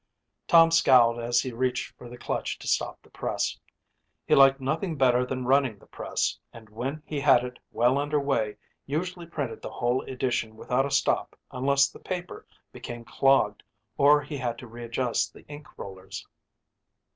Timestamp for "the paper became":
11.87-13.05